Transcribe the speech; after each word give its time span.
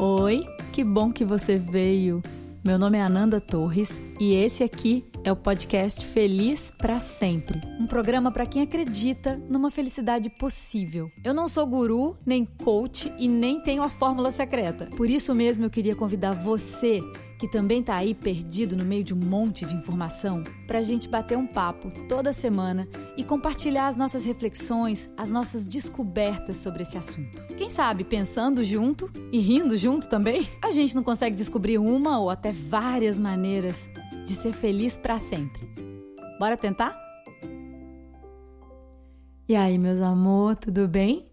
Oi, 0.00 0.46
que 0.72 0.84
bom 0.84 1.10
que 1.10 1.24
você 1.24 1.58
veio. 1.58 2.22
Meu 2.64 2.78
nome 2.78 2.98
é 2.98 3.02
Ananda 3.02 3.40
Torres 3.40 4.00
e 4.20 4.32
esse 4.32 4.62
aqui 4.62 5.04
é 5.24 5.32
o 5.32 5.36
podcast 5.36 6.04
Feliz 6.06 6.70
para 6.78 6.98
Sempre 7.00 7.60
um 7.78 7.86
programa 7.86 8.30
para 8.30 8.46
quem 8.46 8.62
acredita 8.62 9.40
numa 9.48 9.70
felicidade 9.70 10.28
possível. 10.28 11.10
Eu 11.24 11.32
não 11.32 11.46
sou 11.46 11.66
guru, 11.66 12.16
nem 12.26 12.44
coach 12.44 13.12
e 13.18 13.28
nem 13.28 13.60
tenho 13.60 13.82
a 13.82 13.88
fórmula 13.88 14.30
secreta. 14.30 14.86
Por 14.96 15.08
isso 15.08 15.34
mesmo 15.34 15.64
eu 15.64 15.70
queria 15.70 15.94
convidar 15.94 16.32
você 16.32 17.00
que 17.38 17.46
também 17.46 17.80
está 17.80 17.94
aí 17.94 18.14
perdido 18.14 18.76
no 18.76 18.84
meio 18.84 19.04
de 19.04 19.14
um 19.14 19.16
monte 19.16 19.64
de 19.64 19.76
informação, 19.76 20.42
para 20.66 20.80
a 20.80 20.82
gente 20.82 21.08
bater 21.08 21.38
um 21.38 21.46
papo 21.46 21.92
toda 22.08 22.32
semana 22.32 22.88
e 23.16 23.22
compartilhar 23.22 23.86
as 23.86 23.96
nossas 23.96 24.24
reflexões, 24.24 25.08
as 25.16 25.30
nossas 25.30 25.64
descobertas 25.64 26.56
sobre 26.56 26.82
esse 26.82 26.98
assunto. 26.98 27.40
Quem 27.56 27.70
sabe, 27.70 28.02
pensando 28.02 28.64
junto 28.64 29.08
e 29.30 29.38
rindo 29.38 29.76
junto 29.76 30.08
também, 30.08 30.48
a 30.60 30.72
gente 30.72 30.96
não 30.96 31.04
consegue 31.04 31.36
descobrir 31.36 31.78
uma 31.78 32.18
ou 32.18 32.28
até 32.28 32.50
várias 32.50 33.20
maneiras 33.20 33.88
de 34.28 34.34
ser 34.34 34.52
feliz 34.52 34.94
para 34.94 35.18
sempre. 35.18 35.66
Bora 36.38 36.54
tentar? 36.54 36.94
E 39.48 39.56
aí, 39.56 39.78
meus 39.78 40.02
amor, 40.02 40.54
tudo 40.54 40.86
bem? 40.86 41.26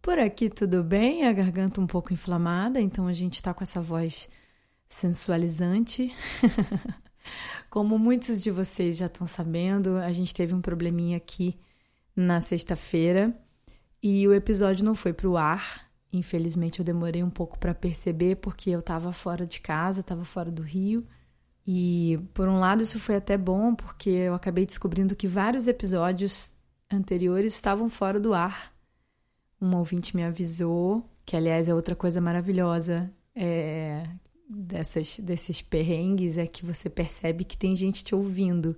Por 0.00 0.18
aqui 0.18 0.48
tudo 0.48 0.82
bem, 0.82 1.26
a 1.26 1.32
garganta 1.34 1.78
um 1.78 1.86
pouco 1.86 2.10
inflamada, 2.10 2.80
então 2.80 3.06
a 3.06 3.12
gente 3.12 3.42
tá 3.42 3.52
com 3.52 3.62
essa 3.62 3.82
voz 3.82 4.30
sensualizante. 4.88 6.10
Como 7.68 7.98
muitos 7.98 8.42
de 8.42 8.50
vocês 8.50 8.96
já 8.96 9.06
estão 9.06 9.26
sabendo, 9.26 9.98
a 9.98 10.10
gente 10.14 10.32
teve 10.32 10.54
um 10.54 10.62
probleminha 10.62 11.18
aqui 11.18 11.60
na 12.16 12.40
sexta-feira 12.40 13.38
e 14.02 14.26
o 14.26 14.32
episódio 14.32 14.86
não 14.86 14.94
foi 14.94 15.12
para 15.12 15.28
o 15.28 15.36
ar. 15.36 15.86
Infelizmente, 16.10 16.78
eu 16.78 16.84
demorei 16.84 17.22
um 17.22 17.28
pouco 17.28 17.58
para 17.58 17.74
perceber 17.74 18.36
porque 18.36 18.70
eu 18.70 18.78
estava 18.78 19.12
fora 19.12 19.44
de 19.44 19.60
casa, 19.60 20.00
estava 20.00 20.24
fora 20.24 20.50
do 20.50 20.62
Rio. 20.62 21.06
E 21.70 22.18
por 22.32 22.48
um 22.48 22.58
lado, 22.58 22.82
isso 22.82 22.98
foi 22.98 23.16
até 23.16 23.36
bom 23.36 23.74
porque 23.74 24.08
eu 24.08 24.32
acabei 24.32 24.64
descobrindo 24.64 25.14
que 25.14 25.28
vários 25.28 25.68
episódios 25.68 26.54
anteriores 26.90 27.52
estavam 27.52 27.90
fora 27.90 28.18
do 28.18 28.32
ar. 28.32 28.72
Um 29.60 29.76
ouvinte 29.76 30.16
me 30.16 30.24
avisou, 30.24 31.06
que 31.26 31.36
aliás 31.36 31.68
é 31.68 31.74
outra 31.74 31.94
coisa 31.94 32.22
maravilhosa, 32.22 33.12
é, 33.34 34.08
dessas, 34.48 35.18
desses 35.18 35.60
perrengues 35.60 36.38
é 36.38 36.46
que 36.46 36.64
você 36.64 36.88
percebe 36.88 37.44
que 37.44 37.58
tem 37.58 37.76
gente 37.76 38.02
te 38.02 38.14
ouvindo. 38.14 38.74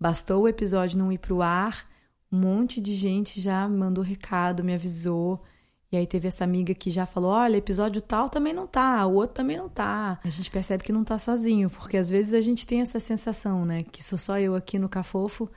Bastou 0.00 0.42
o 0.42 0.48
episódio 0.48 0.98
não 0.98 1.12
ir 1.12 1.18
pro 1.18 1.40
ar, 1.40 1.88
um 2.32 2.40
monte 2.40 2.80
de 2.80 2.96
gente 2.96 3.40
já 3.40 3.68
mandou 3.68 4.02
recado, 4.02 4.64
me 4.64 4.74
avisou. 4.74 5.44
E 5.90 5.96
aí 5.96 6.06
teve 6.06 6.28
essa 6.28 6.44
amiga 6.44 6.74
que 6.74 6.90
já 6.90 7.06
falou: 7.06 7.30
olha, 7.30 7.56
episódio 7.56 8.02
tal 8.02 8.28
também 8.28 8.52
não 8.52 8.66
tá, 8.66 9.06
o 9.06 9.14
outro 9.14 9.36
também 9.36 9.56
não 9.56 9.68
tá. 9.68 10.20
A 10.22 10.28
gente 10.28 10.50
percebe 10.50 10.84
que 10.84 10.92
não 10.92 11.04
tá 11.04 11.18
sozinho, 11.18 11.70
porque 11.70 11.96
às 11.96 12.10
vezes 12.10 12.34
a 12.34 12.40
gente 12.40 12.66
tem 12.66 12.80
essa 12.80 13.00
sensação, 13.00 13.64
né? 13.64 13.82
Que 13.84 14.02
sou 14.04 14.18
só 14.18 14.38
eu 14.38 14.54
aqui 14.54 14.78
no 14.78 14.88
Cafofo 14.88 15.50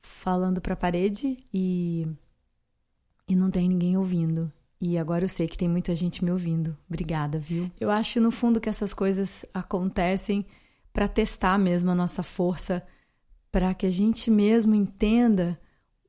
falando 0.00 0.60
pra 0.60 0.76
parede 0.76 1.44
e, 1.52 2.06
e 3.28 3.34
não 3.34 3.50
tem 3.50 3.68
ninguém 3.68 3.96
ouvindo. 3.96 4.52
E 4.80 4.98
agora 4.98 5.24
eu 5.24 5.28
sei 5.28 5.46
que 5.46 5.56
tem 5.56 5.68
muita 5.68 5.94
gente 5.94 6.24
me 6.24 6.30
ouvindo. 6.30 6.76
Obrigada, 6.88 7.38
viu? 7.38 7.70
Eu 7.80 7.90
acho 7.90 8.20
no 8.20 8.32
fundo 8.32 8.60
que 8.60 8.68
essas 8.68 8.92
coisas 8.92 9.44
acontecem 9.54 10.44
para 10.92 11.06
testar 11.08 11.56
mesmo 11.56 11.90
a 11.90 11.94
nossa 11.94 12.22
força, 12.22 12.84
para 13.50 13.72
que 13.74 13.86
a 13.86 13.90
gente 13.90 14.30
mesmo 14.30 14.74
entenda 14.74 15.58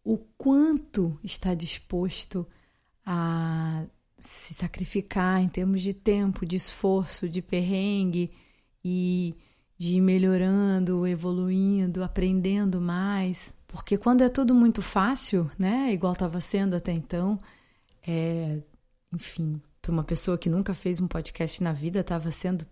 o 0.03 0.17
quanto 0.17 1.19
está 1.23 1.53
disposto 1.53 2.39
a 2.39 2.62
se 4.17 4.53
sacrificar 4.53 5.41
em 5.41 5.49
termos 5.49 5.81
de 5.81 5.93
tempo, 5.93 6.45
de 6.45 6.55
esforço, 6.55 7.27
de 7.27 7.41
perrengue 7.41 8.31
e 8.83 9.35
de 9.77 9.95
ir 9.95 10.01
melhorando, 10.01 11.05
evoluindo, 11.05 12.03
aprendendo 12.03 12.79
mais. 12.79 13.53
Porque 13.67 13.97
quando 13.97 14.21
é 14.21 14.29
tudo 14.29 14.53
muito 14.53 14.81
fácil, 14.81 15.49
né, 15.57 15.91
igual 15.91 16.13
estava 16.13 16.39
sendo 16.39 16.75
até 16.75 16.91
então, 16.91 17.39
é, 18.05 18.61
enfim, 19.13 19.61
para 19.83 19.91
uma 19.91 20.03
pessoa 20.03 20.37
que 20.37 20.49
nunca 20.49 20.73
fez 20.73 21.01
um 21.01 21.07
podcast 21.07 21.61
na 21.61 21.73
vida, 21.73 21.99
estava 21.99 22.31
sendo 22.31 22.65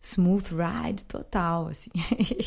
smooth 0.00 0.48
ride 0.54 1.04
total, 1.04 1.68
assim. 1.68 1.90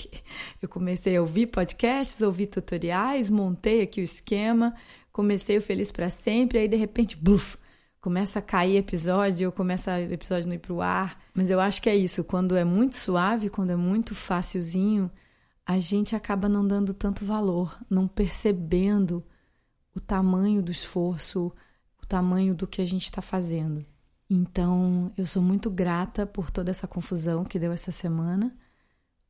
eu 0.60 0.68
comecei 0.68 1.16
a 1.16 1.22
ouvir 1.22 1.46
podcasts, 1.46 2.22
ouvir 2.22 2.48
tutoriais, 2.48 3.30
montei 3.30 3.84
aqui 3.84 4.02
o 4.02 4.04
esquema, 4.04 4.74
comecei 5.12 5.56
o 5.58 5.62
Feliz 5.62 5.92
para 5.92 6.10
Sempre, 6.10 6.58
aí 6.58 6.68
de 6.68 6.76
repente, 6.76 7.16
buf, 7.16 7.58
começa 8.02 8.40
a 8.40 8.42
cair 8.42 8.78
episódio, 8.78 9.52
começa 9.52 9.96
o 9.96 10.12
episódio 10.12 10.48
não 10.48 10.56
ir 10.56 10.60
pro 10.60 10.82
ar. 10.82 11.20
Mas 11.32 11.52
eu 11.52 11.60
acho 11.60 11.80
que 11.80 11.90
é 11.90 11.96
isso, 11.96 12.24
quando 12.24 12.56
é 12.56 12.64
muito 12.64 12.96
suave, 12.96 13.52
quando 13.52 13.70
é 13.70 13.76
muito 13.76 14.16
facilzinho, 14.16 15.12
a 15.64 15.78
gente 15.78 16.16
acaba 16.16 16.50
não 16.50 16.68
dando 16.68 16.92
tanto 16.92 17.24
valor, 17.24 17.78
não 17.88 18.08
percebendo 18.08 19.24
o 19.94 20.00
tamanho 20.00 20.64
do 20.64 20.72
esforço, 20.72 21.54
tamanho 22.08 22.56
do 22.56 22.66
que 22.66 22.82
a 22.82 22.86
gente 22.86 23.04
está 23.04 23.22
fazendo. 23.22 23.86
Então, 24.30 25.12
eu 25.18 25.26
sou 25.26 25.42
muito 25.42 25.70
grata 25.70 26.26
por 26.26 26.52
toda 26.52 26.70
essa 26.70 26.88
confusão 26.88 27.46
que 27.46 27.58
deu 27.58 27.72
essa 27.72 27.92
semana. 27.92 28.56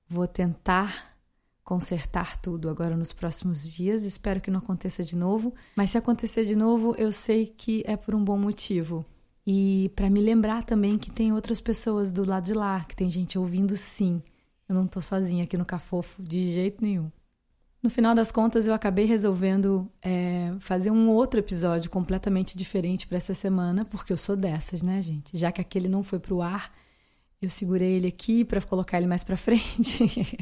Vou 0.08 0.28
tentar 0.28 1.18
consertar 1.64 2.42
tudo 2.42 2.70
agora 2.70 2.96
nos 2.96 3.12
próximos 3.12 3.72
dias. 3.72 4.04
Espero 4.04 4.40
que 4.40 4.50
não 4.50 4.60
aconteça 4.60 5.04
de 5.04 5.16
novo. 5.16 5.54
Mas 5.76 5.92
se 5.92 5.98
acontecer 5.98 6.46
de 6.46 6.56
novo, 6.56 6.96
eu 6.98 7.12
sei 7.12 7.46
que 7.46 7.84
é 7.86 7.98
por 7.98 8.16
um 8.16 8.24
bom 8.24 8.38
motivo. 8.38 9.06
E 9.46 9.92
para 9.96 10.10
me 10.10 10.20
lembrar 10.20 10.64
também 10.64 10.98
que 10.98 11.12
tem 11.12 11.32
outras 11.32 11.62
pessoas 11.62 12.12
do 12.12 12.26
lado 12.26 12.46
de 12.46 12.54
lá, 12.54 12.84
que 12.86 12.96
tem 12.96 13.12
gente 13.12 13.38
ouvindo 13.38 13.78
sim. 13.78 14.22
Eu 14.68 14.76
não 14.76 14.88
tô 14.88 15.00
sozinha 15.00 15.44
aqui 15.44 15.58
no 15.58 15.66
Cafofo 15.66 16.22
de 16.24 16.54
jeito 16.54 16.84
nenhum. 16.84 17.12
No 17.82 17.90
final 17.90 18.16
das 18.16 18.32
contas, 18.32 18.66
eu 18.66 18.74
acabei 18.74 19.06
resolvendo 19.06 19.90
é, 20.02 20.54
fazer 20.60 20.90
um 20.90 21.10
outro 21.10 21.40
episódio 21.40 21.90
completamente 21.90 22.58
diferente 22.58 23.08
para 23.08 23.18
essa 23.18 23.34
semana, 23.34 23.86
porque 23.86 24.12
eu 24.12 24.18
sou 24.18 24.36
dessas, 24.36 24.82
né, 24.82 25.02
gente? 25.02 25.38
Já 25.38 25.52
que 25.52 25.62
aquele 25.62 25.88
não 25.88 26.02
foi 26.04 26.20
pro 26.20 26.42
ar, 26.42 26.74
eu 27.42 27.50
segurei 27.50 27.94
ele 27.94 28.08
aqui 28.08 28.44
para 28.44 28.62
colocar 28.62 28.98
ele 28.98 29.08
mais 29.08 29.24
para 29.24 29.38
frente, 29.38 30.38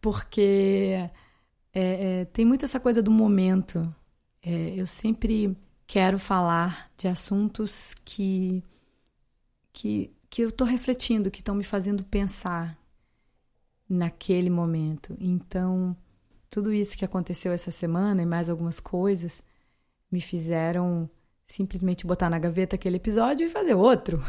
porque 0.00 1.10
é, 1.72 2.20
é, 2.20 2.24
tem 2.26 2.44
muito 2.44 2.64
essa 2.64 2.78
coisa 2.78 3.02
do 3.02 3.10
momento. 3.10 3.92
É, 4.42 4.74
eu 4.76 4.86
sempre 4.86 5.56
quero 5.86 6.18
falar 6.18 6.90
de 6.96 7.08
assuntos 7.08 7.94
que 8.04 8.62
que, 9.72 10.12
que 10.28 10.42
eu 10.42 10.48
estou 10.48 10.66
refletindo, 10.66 11.30
que 11.30 11.40
estão 11.40 11.54
me 11.54 11.64
fazendo 11.64 12.04
pensar 12.04 12.78
naquele 13.88 14.50
momento. 14.50 15.16
Então 15.20 15.96
tudo 16.50 16.72
isso 16.72 16.98
que 16.98 17.04
aconteceu 17.04 17.52
essa 17.52 17.70
semana 17.70 18.20
e 18.22 18.26
mais 18.26 18.50
algumas 18.50 18.80
coisas 18.80 19.42
me 20.10 20.20
fizeram 20.20 21.08
simplesmente 21.46 22.06
botar 22.06 22.28
na 22.28 22.38
gaveta 22.38 22.76
aquele 22.76 22.96
episódio 22.96 23.46
e 23.46 23.50
fazer 23.50 23.74
outro. 23.74 24.20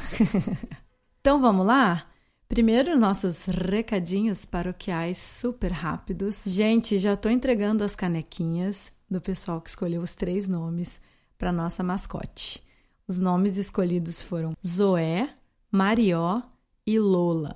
então 1.19 1.41
vamos 1.41 1.65
lá? 1.65 2.07
Primeiro, 2.47 2.99
nossos 2.99 3.45
recadinhos 3.45 4.45
paroquiais 4.45 5.17
super 5.17 5.71
rápidos. 5.71 6.43
Gente, 6.45 6.99
já 6.99 7.13
estou 7.13 7.31
entregando 7.31 7.83
as 7.83 7.95
canequinhas 7.95 8.91
do 9.09 9.21
pessoal 9.21 9.61
que 9.61 9.69
escolheu 9.69 10.01
os 10.01 10.15
três 10.15 10.47
nomes 10.47 11.01
para 11.37 11.51
nossa 11.51 11.81
mascote. 11.81 12.61
Os 13.07 13.19
nomes 13.19 13.57
escolhidos 13.57 14.21
foram 14.21 14.53
Zoé, 14.65 15.33
Marió 15.71 16.41
e 16.85 16.99
Lola. 16.99 17.55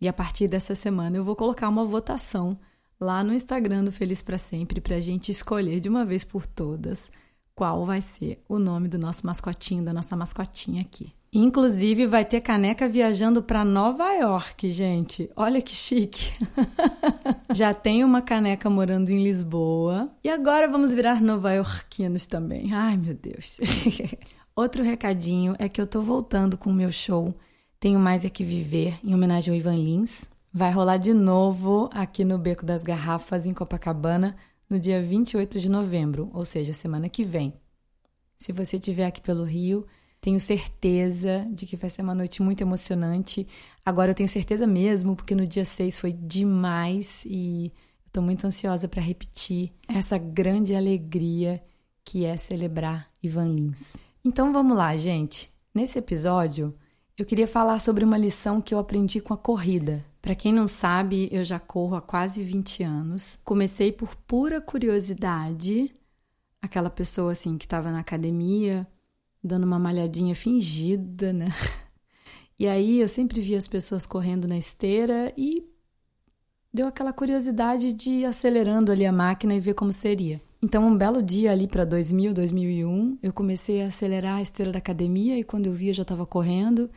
E 0.00 0.08
a 0.08 0.12
partir 0.12 0.48
dessa 0.48 0.74
semana 0.74 1.16
eu 1.16 1.24
vou 1.24 1.36
colocar 1.36 1.68
uma 1.68 1.84
votação 1.84 2.58
lá 3.00 3.24
no 3.24 3.32
Instagram 3.32 3.84
do 3.84 3.92
Feliz 3.92 4.22
para 4.22 4.36
Sempre 4.36 4.80
para 4.80 4.96
a 4.96 5.00
gente 5.00 5.32
escolher 5.32 5.80
de 5.80 5.88
uma 5.88 6.04
vez 6.04 6.22
por 6.24 6.46
todas 6.46 7.10
qual 7.54 7.84
vai 7.84 8.00
ser 8.00 8.42
o 8.48 8.58
nome 8.58 8.88
do 8.88 8.98
nosso 8.98 9.26
mascotinho, 9.26 9.84
da 9.84 9.92
nossa 9.92 10.16
mascotinha 10.16 10.82
aqui. 10.82 11.12
Inclusive 11.32 12.06
vai 12.06 12.24
ter 12.24 12.40
caneca 12.40 12.88
viajando 12.88 13.40
para 13.42 13.64
Nova 13.64 14.12
York, 14.14 14.68
gente. 14.70 15.30
Olha 15.36 15.62
que 15.62 15.74
chique. 15.74 16.32
Já 17.54 17.72
tem 17.72 18.02
uma 18.02 18.20
caneca 18.20 18.68
morando 18.68 19.10
em 19.10 19.22
Lisboa. 19.22 20.10
E 20.24 20.28
agora 20.28 20.66
vamos 20.68 20.92
virar 20.92 21.20
nova-iorquinos 21.20 22.26
também. 22.26 22.72
Ai, 22.72 22.96
meu 22.96 23.14
Deus. 23.14 23.60
Outro 24.56 24.82
recadinho 24.82 25.54
é 25.58 25.68
que 25.68 25.80
eu 25.80 25.86
tô 25.86 26.02
voltando 26.02 26.58
com 26.58 26.70
o 26.70 26.74
meu 26.74 26.90
show 26.90 27.32
Tenho 27.78 28.00
Mais 28.00 28.24
É 28.24 28.28
Que 28.28 28.42
Viver, 28.42 28.98
em 29.04 29.14
homenagem 29.14 29.54
ao 29.54 29.58
Ivan 29.58 29.76
Lins. 29.76 30.28
Vai 30.52 30.72
rolar 30.72 30.96
de 30.96 31.14
novo 31.14 31.88
aqui 31.92 32.24
no 32.24 32.36
Beco 32.36 32.66
das 32.66 32.82
Garrafas, 32.82 33.46
em 33.46 33.54
Copacabana, 33.54 34.36
no 34.68 34.80
dia 34.80 35.00
28 35.00 35.60
de 35.60 35.68
novembro, 35.68 36.28
ou 36.34 36.44
seja, 36.44 36.72
semana 36.72 37.08
que 37.08 37.22
vem. 37.24 37.54
Se 38.36 38.50
você 38.50 38.76
estiver 38.76 39.06
aqui 39.06 39.20
pelo 39.20 39.44
Rio, 39.44 39.86
tenho 40.20 40.40
certeza 40.40 41.46
de 41.52 41.66
que 41.66 41.76
vai 41.76 41.88
ser 41.88 42.02
uma 42.02 42.16
noite 42.16 42.42
muito 42.42 42.62
emocionante. 42.62 43.46
Agora 43.86 44.10
eu 44.10 44.14
tenho 44.14 44.28
certeza 44.28 44.66
mesmo, 44.66 45.14
porque 45.14 45.36
no 45.36 45.46
dia 45.46 45.64
6 45.64 46.00
foi 46.00 46.12
demais 46.12 47.24
e 47.26 47.72
estou 48.06 48.22
muito 48.22 48.44
ansiosa 48.44 48.88
para 48.88 49.00
repetir 49.00 49.72
essa 49.88 50.18
grande 50.18 50.74
alegria 50.74 51.62
que 52.04 52.24
é 52.24 52.36
celebrar 52.36 53.08
Ivan 53.22 53.54
Lins. 53.54 53.96
Então 54.24 54.52
vamos 54.52 54.76
lá, 54.76 54.96
gente. 54.96 55.48
Nesse 55.72 55.96
episódio, 55.98 56.74
Eu 57.20 57.26
queria 57.26 57.46
falar 57.46 57.78
sobre 57.80 58.02
uma 58.02 58.16
lição 58.16 58.62
que 58.62 58.72
eu 58.72 58.78
aprendi 58.78 59.20
com 59.20 59.34
a 59.34 59.36
corrida. 59.36 60.02
Para 60.22 60.34
quem 60.34 60.52
não 60.52 60.66
sabe, 60.66 61.28
eu 61.32 61.44
já 61.44 61.58
corro 61.58 61.96
há 61.96 62.02
quase 62.02 62.42
20 62.42 62.82
anos. 62.82 63.38
Comecei 63.42 63.90
por 63.90 64.14
pura 64.14 64.60
curiosidade, 64.60 65.94
aquela 66.60 66.90
pessoa 66.90 67.32
assim 67.32 67.56
que 67.56 67.64
estava 67.64 67.90
na 67.90 68.00
academia, 68.00 68.86
dando 69.42 69.64
uma 69.64 69.78
malhadinha 69.78 70.34
fingida, 70.34 71.32
né? 71.32 71.48
E 72.58 72.68
aí 72.68 73.00
eu 73.00 73.08
sempre 73.08 73.40
via 73.40 73.56
as 73.56 73.66
pessoas 73.66 74.04
correndo 74.04 74.46
na 74.46 74.58
esteira 74.58 75.32
e 75.34 75.66
deu 76.70 76.86
aquela 76.86 77.10
curiosidade 77.10 77.90
de 77.94 78.10
ir 78.10 78.24
acelerando 78.26 78.92
ali 78.92 79.06
a 79.06 79.12
máquina 79.12 79.54
e 79.54 79.60
ver 79.60 79.72
como 79.72 79.94
seria. 79.94 80.42
Então, 80.62 80.86
um 80.86 80.94
belo 80.94 81.22
dia 81.22 81.52
ali 81.52 81.66
para 81.66 81.86
2000, 81.86 82.34
2001, 82.34 83.18
eu 83.22 83.32
comecei 83.32 83.80
a 83.82 83.86
acelerar 83.86 84.36
a 84.36 84.42
esteira 84.42 84.72
da 84.72 84.78
academia 84.78 85.38
e 85.38 85.42
quando 85.42 85.68
eu 85.68 85.72
vi 85.72 85.88
eu 85.88 85.94
já 85.94 86.02
estava 86.02 86.26
correndo 86.26 86.90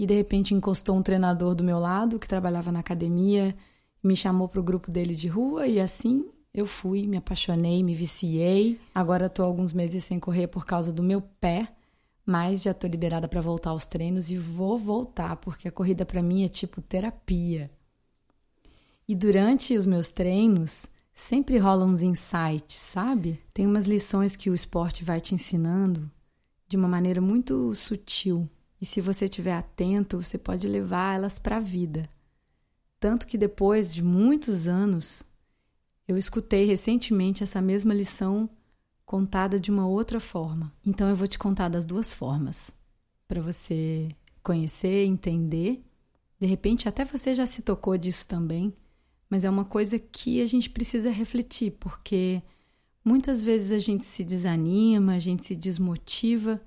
e 0.00 0.06
de 0.06 0.14
repente 0.14 0.54
encostou 0.54 0.96
um 0.96 1.02
treinador 1.02 1.54
do 1.54 1.62
meu 1.62 1.78
lado 1.78 2.18
que 2.18 2.26
trabalhava 2.26 2.72
na 2.72 2.80
academia, 2.80 3.54
me 4.02 4.16
chamou 4.16 4.48
para 4.48 4.58
o 4.58 4.62
grupo 4.62 4.90
dele 4.90 5.14
de 5.14 5.28
rua 5.28 5.66
e 5.66 5.78
assim 5.78 6.24
eu 6.54 6.64
fui, 6.64 7.06
me 7.06 7.18
apaixonei, 7.18 7.82
me 7.82 7.94
viciei. 7.94 8.80
Agora 8.94 9.26
estou 9.26 9.44
alguns 9.44 9.74
meses 9.74 10.02
sem 10.02 10.18
correr 10.18 10.46
por 10.46 10.64
causa 10.64 10.90
do 10.90 11.02
meu 11.02 11.20
pé, 11.20 11.68
mas 12.24 12.62
já 12.62 12.70
estou 12.70 12.88
liberada 12.88 13.28
para 13.28 13.42
voltar 13.42 13.70
aos 13.70 13.86
treinos 13.86 14.30
e 14.30 14.38
vou 14.38 14.78
voltar 14.78 15.36
porque 15.36 15.68
a 15.68 15.72
corrida 15.72 16.06
para 16.06 16.22
mim 16.22 16.44
é 16.44 16.48
tipo 16.48 16.80
terapia. 16.80 17.70
E 19.06 19.14
durante 19.14 19.76
os 19.76 19.84
meus 19.84 20.10
treinos, 20.10 20.86
sempre 21.12 21.58
rolam 21.58 21.90
uns 21.90 22.00
insights, 22.00 22.76
sabe? 22.76 23.38
Tem 23.52 23.66
umas 23.66 23.84
lições 23.84 24.34
que 24.34 24.48
o 24.48 24.54
esporte 24.54 25.04
vai 25.04 25.20
te 25.20 25.34
ensinando 25.34 26.10
de 26.66 26.74
uma 26.74 26.88
maneira 26.88 27.20
muito 27.20 27.74
sutil. 27.74 28.48
E 28.80 28.86
se 28.86 29.00
você 29.00 29.26
estiver 29.26 29.52
atento, 29.52 30.22
você 30.22 30.38
pode 30.38 30.66
levar 30.66 31.16
elas 31.16 31.38
para 31.38 31.56
a 31.56 31.60
vida. 31.60 32.08
Tanto 32.98 33.26
que 33.26 33.36
depois 33.36 33.92
de 33.92 34.02
muitos 34.02 34.66
anos, 34.66 35.22
eu 36.08 36.16
escutei 36.16 36.64
recentemente 36.64 37.42
essa 37.42 37.60
mesma 37.60 37.92
lição 37.92 38.48
contada 39.04 39.58
de 39.58 39.70
uma 39.70 39.86
outra 39.86 40.20
forma. 40.20 40.72
Então 40.84 41.08
eu 41.08 41.16
vou 41.16 41.26
te 41.28 41.38
contar 41.38 41.68
das 41.68 41.84
duas 41.84 42.12
formas, 42.12 42.74
para 43.26 43.40
você 43.40 44.08
conhecer, 44.42 45.04
entender. 45.04 45.84
De 46.38 46.46
repente, 46.46 46.88
até 46.88 47.04
você 47.04 47.34
já 47.34 47.44
se 47.44 47.62
tocou 47.62 47.96
disso 47.98 48.26
também 48.26 48.74
mas 49.30 49.44
é 49.44 49.48
uma 49.48 49.64
coisa 49.64 49.96
que 49.96 50.42
a 50.42 50.46
gente 50.46 50.68
precisa 50.68 51.08
refletir, 51.08 51.70
porque 51.78 52.42
muitas 53.04 53.40
vezes 53.40 53.70
a 53.70 53.78
gente 53.78 54.04
se 54.04 54.24
desanima, 54.24 55.14
a 55.14 55.18
gente 55.20 55.46
se 55.46 55.54
desmotiva, 55.54 56.60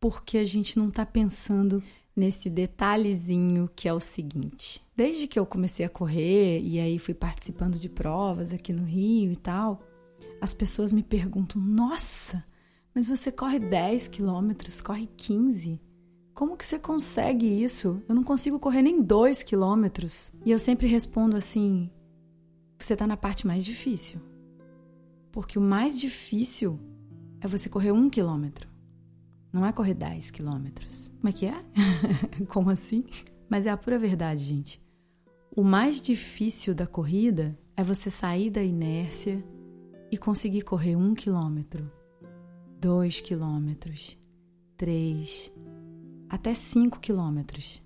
porque 0.00 0.38
a 0.38 0.44
gente 0.46 0.78
não 0.78 0.88
está 0.88 1.04
pensando 1.04 1.82
nesse 2.16 2.48
detalhezinho 2.48 3.70
que 3.76 3.86
é 3.86 3.92
o 3.92 4.00
seguinte. 4.00 4.82
Desde 4.96 5.26
que 5.26 5.38
eu 5.38 5.46
comecei 5.46 5.84
a 5.84 5.90
correr 5.90 6.60
e 6.60 6.80
aí 6.80 6.98
fui 6.98 7.14
participando 7.14 7.78
de 7.78 7.88
provas 7.88 8.52
aqui 8.52 8.72
no 8.72 8.84
Rio 8.84 9.30
e 9.30 9.36
tal, 9.36 9.80
as 10.40 10.54
pessoas 10.54 10.92
me 10.92 11.02
perguntam: 11.02 11.60
nossa, 11.60 12.44
mas 12.94 13.06
você 13.06 13.30
corre 13.30 13.58
10 13.58 14.08
quilômetros, 14.08 14.80
corre 14.80 15.06
15. 15.16 15.80
Como 16.32 16.56
que 16.56 16.64
você 16.64 16.78
consegue 16.78 17.46
isso? 17.62 18.02
Eu 18.08 18.14
não 18.14 18.22
consigo 18.22 18.58
correr 18.58 18.80
nem 18.80 19.02
dois 19.02 19.42
quilômetros. 19.42 20.32
E 20.44 20.50
eu 20.50 20.58
sempre 20.58 20.86
respondo 20.86 21.36
assim: 21.36 21.90
você 22.78 22.94
está 22.94 23.06
na 23.06 23.16
parte 23.16 23.46
mais 23.46 23.64
difícil. 23.64 24.20
Porque 25.30 25.58
o 25.58 25.62
mais 25.62 25.98
difícil 25.98 26.80
é 27.40 27.46
você 27.46 27.68
correr 27.68 27.92
um 27.92 28.08
quilômetro. 28.08 28.69
Não 29.52 29.66
é 29.66 29.72
correr 29.72 29.94
10 29.94 30.30
quilômetros. 30.30 31.08
Como 31.18 31.28
é 31.28 31.32
que 31.32 31.46
é? 31.46 31.64
Como 32.48 32.70
assim? 32.70 33.04
Mas 33.48 33.66
é 33.66 33.70
a 33.70 33.76
pura 33.76 33.98
verdade, 33.98 34.44
gente. 34.44 34.82
O 35.54 35.64
mais 35.64 36.00
difícil 36.00 36.74
da 36.74 36.86
corrida 36.86 37.58
é 37.76 37.82
você 37.82 38.10
sair 38.10 38.50
da 38.50 38.62
inércia 38.62 39.44
e 40.10 40.16
conseguir 40.16 40.62
correr 40.62 40.94
um 40.94 41.14
quilômetro, 41.14 41.90
dois 42.80 43.20
quilômetros, 43.20 44.18
três, 44.76 45.52
até 46.28 46.54
5 46.54 47.00
quilômetros. 47.00 47.82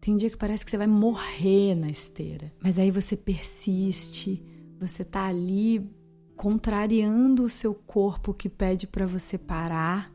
Tem 0.00 0.16
dia 0.16 0.30
que 0.30 0.36
parece 0.36 0.64
que 0.64 0.70
você 0.70 0.78
vai 0.78 0.86
morrer 0.86 1.74
na 1.74 1.90
esteira, 1.90 2.52
mas 2.62 2.78
aí 2.78 2.90
você 2.90 3.16
persiste, 3.16 4.42
você 4.78 5.04
tá 5.04 5.26
ali 5.26 5.90
contrariando 6.36 7.44
o 7.44 7.48
seu 7.48 7.74
corpo 7.74 8.32
que 8.32 8.48
pede 8.48 8.86
para 8.86 9.06
você 9.06 9.36
parar, 9.36 10.10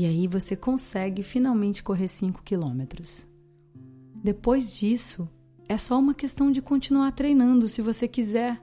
e 0.00 0.06
aí 0.06 0.26
você 0.26 0.56
consegue 0.56 1.22
finalmente 1.22 1.82
correr 1.82 2.08
5 2.08 2.42
quilômetros. 2.42 3.28
Depois 4.24 4.74
disso, 4.74 5.28
é 5.68 5.76
só 5.76 5.98
uma 5.98 6.14
questão 6.14 6.50
de 6.50 6.62
continuar 6.62 7.12
treinando. 7.12 7.68
Se 7.68 7.82
você 7.82 8.08
quiser 8.08 8.58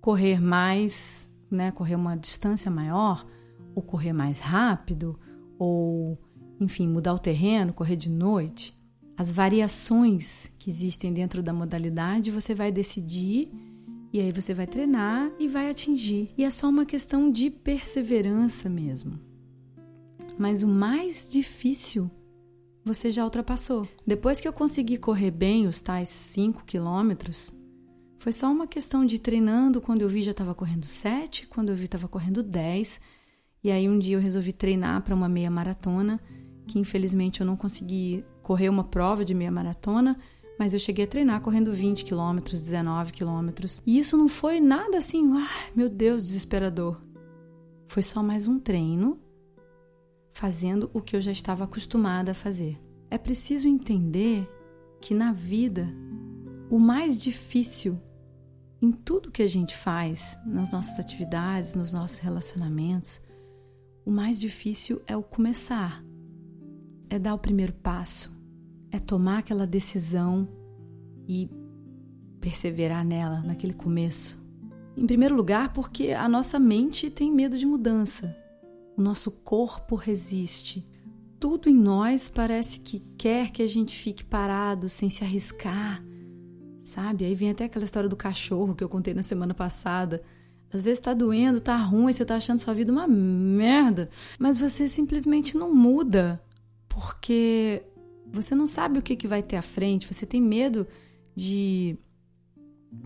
correr 0.00 0.40
mais, 0.40 1.34
né, 1.50 1.72
correr 1.72 1.96
uma 1.96 2.14
distância 2.16 2.70
maior, 2.70 3.26
ou 3.74 3.82
correr 3.82 4.12
mais 4.12 4.38
rápido, 4.38 5.18
ou 5.58 6.16
enfim, 6.60 6.86
mudar 6.86 7.14
o 7.14 7.18
terreno, 7.18 7.72
correr 7.72 7.96
de 7.96 8.08
noite, 8.08 8.72
as 9.16 9.32
variações 9.32 10.46
que 10.60 10.70
existem 10.70 11.12
dentro 11.12 11.42
da 11.42 11.52
modalidade, 11.52 12.30
você 12.30 12.54
vai 12.54 12.70
decidir 12.70 13.50
e 14.12 14.20
aí 14.20 14.30
você 14.30 14.54
vai 14.54 14.68
treinar 14.68 15.28
e 15.40 15.48
vai 15.48 15.68
atingir. 15.68 16.32
E 16.38 16.44
é 16.44 16.50
só 16.50 16.68
uma 16.68 16.86
questão 16.86 17.32
de 17.32 17.50
perseverança 17.50 18.68
mesmo. 18.68 19.26
Mas 20.38 20.62
o 20.62 20.68
mais 20.68 21.28
difícil 21.30 22.10
você 22.84 23.10
já 23.10 23.24
ultrapassou. 23.24 23.86
Depois 24.06 24.40
que 24.40 24.48
eu 24.48 24.52
consegui 24.52 24.96
correr 24.96 25.30
bem 25.30 25.66
os 25.66 25.80
tais 25.82 26.08
5 26.08 26.64
quilômetros, 26.64 27.52
foi 28.18 28.32
só 28.32 28.50
uma 28.50 28.66
questão 28.66 29.04
de 29.04 29.18
treinando. 29.18 29.80
Quando 29.80 30.02
eu 30.02 30.08
vi, 30.08 30.22
já 30.22 30.30
estava 30.30 30.54
correndo 30.54 30.86
7, 30.86 31.46
quando 31.48 31.68
eu 31.68 31.74
vi, 31.74 31.84
estava 31.84 32.08
correndo 32.08 32.42
10. 32.42 33.00
E 33.62 33.70
aí 33.70 33.88
um 33.88 33.98
dia 33.98 34.16
eu 34.16 34.20
resolvi 34.20 34.52
treinar 34.52 35.02
para 35.02 35.14
uma 35.14 35.28
meia 35.28 35.50
maratona 35.50 36.20
que 36.68 36.78
infelizmente 36.78 37.40
eu 37.40 37.46
não 37.46 37.56
consegui 37.56 38.24
correr 38.42 38.68
uma 38.68 38.84
prova 38.84 39.24
de 39.24 39.34
meia 39.34 39.50
maratona, 39.50 40.16
mas 40.58 40.74
eu 40.74 40.78
cheguei 40.78 41.04
a 41.04 41.08
treinar 41.08 41.40
correndo 41.40 41.72
20 41.72 42.04
quilômetros, 42.04 42.60
19 42.62 43.12
quilômetros. 43.12 43.82
E 43.86 43.98
isso 43.98 44.16
não 44.16 44.28
foi 44.28 44.60
nada 44.60 44.98
assim, 44.98 45.32
ah, 45.32 45.48
meu 45.74 45.88
Deus, 45.88 46.24
desesperador. 46.24 47.00
Foi 47.88 48.02
só 48.02 48.22
mais 48.22 48.46
um 48.46 48.60
treino 48.60 49.18
fazendo 50.38 50.88
o 50.94 51.00
que 51.00 51.16
eu 51.16 51.20
já 51.20 51.32
estava 51.32 51.64
acostumada 51.64 52.30
a 52.30 52.34
fazer. 52.34 52.80
É 53.10 53.18
preciso 53.18 53.66
entender 53.66 54.48
que 55.00 55.12
na 55.12 55.32
vida 55.32 55.92
o 56.70 56.78
mais 56.78 57.20
difícil 57.20 58.00
em 58.80 58.92
tudo 58.92 59.32
que 59.32 59.42
a 59.42 59.48
gente 59.48 59.76
faz, 59.76 60.38
nas 60.46 60.70
nossas 60.70 61.00
atividades, 61.00 61.74
nos 61.74 61.92
nossos 61.92 62.20
relacionamentos, 62.20 63.20
o 64.06 64.12
mais 64.12 64.38
difícil 64.38 65.02
é 65.08 65.16
o 65.16 65.24
começar 65.24 66.04
é 67.10 67.18
dar 67.18 67.34
o 67.34 67.38
primeiro 67.38 67.72
passo, 67.72 68.30
é 68.92 68.98
tomar 69.00 69.38
aquela 69.38 69.66
decisão 69.66 70.46
e 71.26 71.50
perseverar 72.40 73.04
nela, 73.04 73.40
naquele 73.40 73.72
começo. 73.72 74.46
Em 74.96 75.04
primeiro 75.04 75.34
lugar, 75.34 75.72
porque 75.72 76.12
a 76.12 76.28
nossa 76.28 76.58
mente 76.58 77.10
tem 77.10 77.32
medo 77.32 77.58
de 77.58 77.66
mudança, 77.66 78.36
o 78.98 79.02
nosso 79.02 79.30
corpo 79.30 79.94
resiste. 79.94 80.84
Tudo 81.38 81.68
em 81.68 81.76
nós 81.76 82.28
parece 82.28 82.80
que 82.80 82.98
quer 83.16 83.52
que 83.52 83.62
a 83.62 83.66
gente 83.68 83.96
fique 83.96 84.24
parado, 84.24 84.88
sem 84.88 85.08
se 85.08 85.22
arriscar, 85.22 86.02
sabe? 86.82 87.24
Aí 87.24 87.34
vem 87.34 87.50
até 87.50 87.66
aquela 87.66 87.84
história 87.84 88.08
do 88.08 88.16
cachorro 88.16 88.74
que 88.74 88.82
eu 88.82 88.88
contei 88.88 89.14
na 89.14 89.22
semana 89.22 89.54
passada. 89.54 90.20
Às 90.72 90.82
vezes 90.82 90.98
tá 90.98 91.14
doendo, 91.14 91.60
tá 91.60 91.76
ruim, 91.76 92.12
você 92.12 92.24
tá 92.24 92.34
achando 92.34 92.58
sua 92.58 92.74
vida 92.74 92.92
uma 92.92 93.06
merda, 93.06 94.10
mas 94.36 94.58
você 94.58 94.88
simplesmente 94.88 95.56
não 95.56 95.72
muda 95.72 96.42
porque 96.88 97.84
você 98.26 98.52
não 98.54 98.66
sabe 98.66 98.98
o 98.98 99.02
que, 99.02 99.14
que 99.14 99.28
vai 99.28 99.44
ter 99.44 99.56
à 99.56 99.62
frente, 99.62 100.12
você 100.12 100.26
tem 100.26 100.42
medo 100.42 100.86
de 101.36 101.96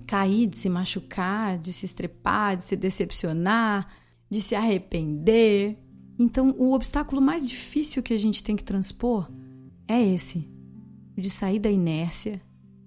cair, 0.07 0.47
de 0.47 0.57
se 0.57 0.71
machucar, 0.71 1.59
de 1.59 1.71
se 1.71 1.85
estrepar, 1.85 2.57
de 2.57 2.65
se 2.65 2.77
decepcionar, 2.77 3.89
de 4.33 4.41
se 4.41 4.55
arrepender. 4.55 5.77
Então, 6.19 6.55
o 6.57 6.73
obstáculo 6.73 7.21
mais 7.21 7.47
difícil 7.47 8.03
que 8.03 8.15
a 8.15 8.19
gente 8.19 8.43
tem 8.43 8.57
que 8.57 8.65
transpor 8.65 9.31
é 9.87 10.03
esse: 10.03 10.51
o 11.15 11.21
de 11.21 11.29
sair 11.29 11.59
da 11.59 11.71
inércia 11.71 12.41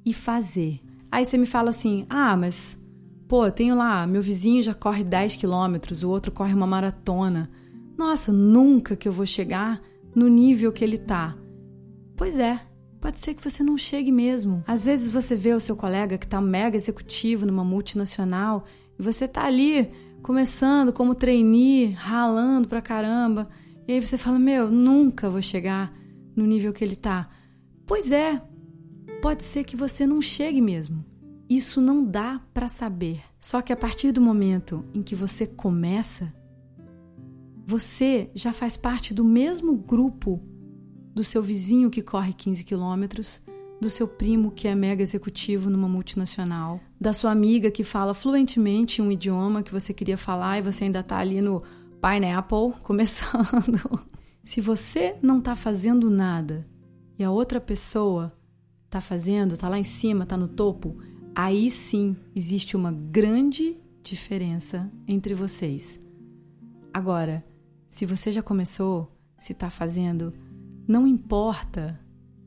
e 0.04 0.12
fazer. 0.12 0.82
Aí 1.12 1.24
você 1.24 1.38
me 1.38 1.46
fala 1.46 1.70
assim: 1.70 2.04
ah, 2.10 2.36
mas, 2.36 2.84
pô, 3.28 3.46
eu 3.46 3.52
tenho 3.52 3.75
lá, 3.75 4.08
meu 4.08 4.24
vizinho 4.24 4.64
já 4.64 4.74
corre 4.74 5.04
10 5.04 5.36
quilômetros, 5.36 6.02
o 6.02 6.10
outro 6.10 6.32
corre 6.32 6.52
uma 6.52 6.66
maratona. 6.66 7.52
Nossa, 7.96 8.34
nunca 8.34 8.96
que 8.96 9.08
eu 9.08 9.14
vou 9.14 9.28
chegar 9.28 9.80
no 10.16 10.28
nível 10.28 10.74
que 10.74 10.84
ele 10.84 10.96
está. 10.96 11.38
Pois 12.18 12.40
é, 12.40 12.60
pode 13.00 13.20
ser 13.20 13.36
que 13.36 13.44
você 13.48 13.62
não 13.62 13.78
chegue 13.78 14.12
mesmo. 14.12 14.64
Às 14.66 14.84
vezes 14.84 15.12
você 15.12 15.36
vê 15.36 15.54
o 15.54 15.60
seu 15.60 15.75
colega 15.75 16.18
que 16.18 16.25
está 16.25 16.42
mega 16.42 16.75
executivo 16.75 17.46
numa 17.46 17.64
multinacional 17.64 18.66
e 18.98 19.04
você 19.04 19.25
está 19.25 19.46
ali 19.46 19.92
começando 20.25 20.91
como 20.91 21.13
trainee, 21.13 21.91
ralando 21.91 22.67
pra 22.67 22.82
caramba. 22.82 23.48
E 23.88 23.94
aí 23.94 24.01
você 24.01 24.17
fala: 24.17 24.39
Meu, 24.39 24.72
nunca 24.72 25.29
vou 25.29 25.39
chegar 25.39 25.94
no 26.36 26.48
nível 26.48 26.74
que 26.74 26.84
ele 26.84 26.94
está. 26.94 27.29
Pois 27.86 28.12
é, 28.12 28.41
pode 29.22 29.44
ser 29.44 29.63
que 29.63 29.75
você 29.75 30.08
não 30.08 30.20
chegue 30.20 30.62
mesmo. 30.62 31.05
Isso 31.48 31.79
não 31.79 32.03
dá 32.03 32.41
para 32.51 32.67
saber. 32.67 33.22
Só 33.39 33.62
que 33.62 33.72
a 33.72 33.77
partir 33.77 34.12
do 34.12 34.20
momento 34.20 34.84
em 34.96 35.03
que 35.03 35.13
você 35.13 35.46
começa, 35.46 36.34
você 37.63 38.32
já 38.34 38.51
faz 38.51 38.75
parte 38.75 39.13
do 39.13 39.24
mesmo 39.24 39.75
grupo 39.77 40.41
do 41.13 41.24
seu 41.24 41.44
vizinho 41.44 41.91
que 41.91 42.01
corre 42.01 42.34
15 42.34 42.63
quilômetros, 42.63 43.44
do 43.79 43.89
seu 43.89 44.08
primo 44.08 44.51
que 44.51 44.67
é 44.67 44.75
mega 44.75 45.03
executivo 45.03 45.70
numa 45.70 45.88
multinacional, 45.88 46.79
da 47.00 47.13
sua 47.13 47.32
amiga 47.32 47.70
que 47.70 47.84
fala 47.84 48.13
fluentemente 48.13 49.01
um 49.01 49.12
idioma 49.12 49.63
que 49.63 49.72
você 49.72 49.94
queria 49.94 50.17
falar 50.17 50.60
e 50.60 50.62
você 50.62 50.86
ainda 50.86 51.01
está 51.01 51.17
ali 51.17 51.41
no 51.41 51.62
Pineapple 52.01 52.74
começando. 52.84 54.00
Se 54.44 54.62
você 54.62 55.15
não 55.22 55.39
está 55.39 55.55
fazendo 55.55 56.10
nada 56.10 56.67
e 57.17 57.24
a 57.24 57.32
outra 57.32 57.60
pessoa 57.60 58.34
está 58.86 59.01
fazendo, 59.01 59.53
está 59.53 59.67
lá 59.67 59.77
em 59.77 59.84
cima, 59.84 60.24
está 60.24 60.38
no 60.38 60.48
topo, 60.48 60.98
aí 61.36 61.70
sim 61.70 62.15
existe 62.36 62.77
uma 62.77 62.91
grande 62.91 63.77
diferença 64.01 64.89
entre 65.08 65.34
vocês. 65.34 66.00
Agora, 66.94 67.44
se 67.89 68.05
você 68.05 68.32
já 68.32 68.41
começou, 68.41 69.12
se 69.38 69.51
está 69.51 69.70
fazendo, 69.70 70.34
não 70.88 71.05
importa 71.05 72.00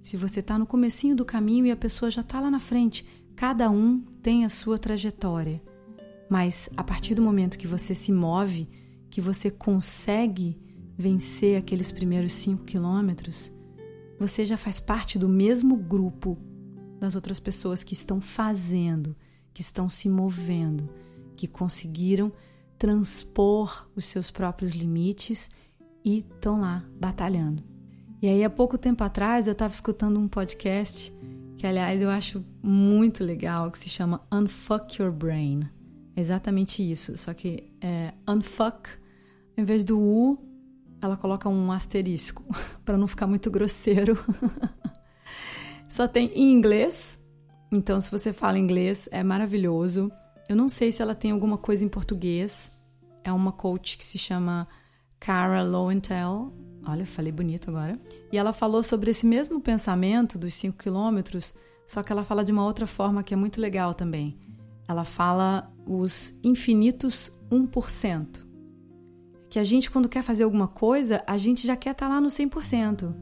se 0.02 0.17
você 0.17 0.40
está 0.40 0.59
no 0.59 0.67
comecinho 0.67 1.17
do 1.17 1.25
caminho 1.25 1.67
e 1.67 1.71
a 1.71 1.76
pessoa 1.76 2.11
já 2.11 2.21
está 2.21 2.40
lá 2.40 2.50
na 2.50 2.61
frente. 2.61 3.05
Cada 3.37 3.71
um 3.71 4.00
tem 4.23 4.45
a 4.45 4.49
sua 4.49 4.78
trajetória. 4.78 5.62
Mas 6.28 6.69
a 6.76 6.85
partir 6.85 7.14
do 7.14 7.23
momento 7.23 7.59
que 7.59 7.67
você 7.67 7.95
se 7.95 8.12
move, 8.12 8.69
que 9.11 9.21
você 9.21 9.50
consegue 9.50 10.59
vencer 10.97 11.57
aqueles 11.57 11.93
primeiros 11.93 12.33
cinco 12.33 12.64
quilômetros, 12.64 13.52
você 14.19 14.45
já 14.45 14.57
faz 14.57 14.81
parte 14.81 15.19
do 15.19 15.28
mesmo 15.28 15.76
grupo 15.76 16.37
das 16.99 17.14
outras 17.14 17.38
pessoas 17.38 17.85
que 17.85 17.95
estão 17.95 18.21
fazendo, 18.21 19.17
que 19.55 19.61
estão 19.61 19.88
se 19.88 20.09
movendo, 20.09 20.88
que 21.37 21.47
conseguiram 21.47 22.33
transpor 22.76 23.88
os 23.95 24.05
seus 24.05 24.31
próprios 24.31 24.73
limites 24.73 25.50
e 26.05 26.19
estão 26.19 26.61
lá 26.61 26.85
batalhando. 26.99 27.77
E 28.21 28.27
aí, 28.27 28.43
há 28.43 28.51
pouco 28.51 28.77
tempo 28.77 29.05
atrás, 29.05 29.47
eu 29.47 29.53
estava 29.53 29.73
escutando 29.73 30.19
um 30.19 30.27
podcast 30.27 31.17
que, 31.57 31.65
aliás, 31.65 32.03
eu 32.03 32.11
acho 32.11 32.45
muito 32.61 33.23
legal, 33.23 33.71
que 33.71 33.79
se 33.79 33.89
chama 33.89 34.21
Unfuck 34.33 35.01
Your 35.01 35.13
Brain. 35.13 35.61
É 36.17 36.21
exatamente 36.21 36.83
isso, 36.83 37.17
só 37.17 37.33
que 37.33 37.73
é 37.81 38.13
unfuck, 38.29 38.91
em 39.57 39.63
vez 39.63 39.85
do 39.85 40.01
U, 40.01 40.37
ela 41.01 41.17
coloca 41.17 41.49
um 41.49 41.71
asterisco, 41.71 42.45
para 42.85 42.99
não 42.99 43.07
ficar 43.07 43.29
muito 43.29 43.53
grosseiro. 43.53 44.19
Só 45.89 46.09
tem 46.09 46.33
em 46.35 46.53
inglês, 46.53 47.21
então 47.71 48.01
se 48.01 48.11
você 48.11 48.33
fala 48.33 48.59
inglês 48.59 49.09
é 49.13 49.23
maravilhoso. 49.23 50.11
Eu 50.49 50.57
não 50.57 50.69
sei 50.69 50.91
se 50.91 51.01
ela 51.01 51.15
tem 51.15 51.31
alguma 51.31 51.57
coisa 51.57 51.85
em 51.85 51.89
português. 51.89 52.73
É 53.23 53.33
uma 53.33 53.53
coach 53.53 53.97
que 53.97 54.05
se 54.05 54.19
chama 54.19 54.67
Cara 55.21 55.63
Lowenthal, 55.63 56.53
Olha, 56.88 57.04
falei 57.04 57.30
bonito 57.30 57.68
agora. 57.68 58.00
E 58.33 58.38
ela 58.38 58.50
falou 58.50 58.83
sobre 58.83 59.11
esse 59.11 59.26
mesmo 59.26 59.61
pensamento 59.61 60.38
dos 60.38 60.54
5 60.54 60.78
quilômetros, 60.78 61.54
só 61.87 62.02
que 62.02 62.11
ela 62.11 62.25
fala 62.25 62.42
de 62.42 62.50
uma 62.50 62.64
outra 62.64 62.87
forma 62.87 63.23
que 63.23 63.35
é 63.35 63.37
muito 63.37 63.61
legal 63.61 63.92
também. 63.92 64.38
Ela 64.88 65.04
fala 65.04 65.71
os 65.87 66.35
infinitos 66.42 67.30
1%. 67.50 68.47
Que 69.50 69.59
a 69.59 69.64
gente, 69.64 69.90
quando 69.90 70.09
quer 70.09 70.23
fazer 70.23 70.45
alguma 70.45 70.66
coisa, 70.66 71.23
a 71.26 71.37
gente 71.37 71.66
já 71.66 71.76
quer 71.76 71.90
estar 71.90 72.09
tá 72.09 72.14
lá 72.14 72.23
no 72.23 72.28
100%. 72.28 73.14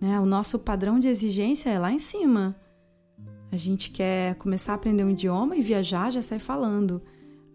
Né? 0.00 0.18
O 0.18 0.24
nosso 0.24 0.58
padrão 0.58 0.98
de 0.98 1.08
exigência 1.08 1.68
é 1.68 1.78
lá 1.78 1.92
em 1.92 1.98
cima. 1.98 2.56
A 3.52 3.58
gente 3.58 3.90
quer 3.90 4.36
começar 4.36 4.72
a 4.72 4.76
aprender 4.76 5.04
um 5.04 5.10
idioma 5.10 5.54
e 5.54 5.60
viajar, 5.60 6.10
já 6.10 6.22
sai 6.22 6.38
falando. 6.38 7.02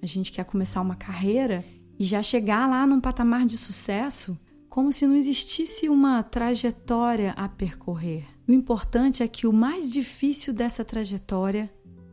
A 0.03 0.05
gente 0.05 0.31
quer 0.31 0.45
começar 0.45 0.81
uma 0.81 0.95
carreira 0.95 1.65
e 1.97 2.05
já 2.05 2.21
chegar 2.21 2.69
lá 2.69 2.85
num 2.85 3.01
patamar 3.01 3.47
de 3.47 3.57
sucesso 3.57 4.37
como 4.71 4.89
se 4.93 5.05
não 5.05 5.17
existisse 5.17 5.89
uma 5.89 6.23
trajetória 6.23 7.33
a 7.33 7.49
percorrer. 7.49 8.23
O 8.47 8.53
importante 8.53 9.21
é 9.21 9.27
que 9.27 9.45
o 9.45 9.51
mais 9.51 9.91
difícil 9.91 10.53
dessa 10.53 10.85
trajetória 10.85 11.69